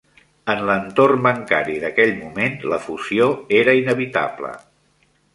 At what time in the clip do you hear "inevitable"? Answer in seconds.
3.81-4.51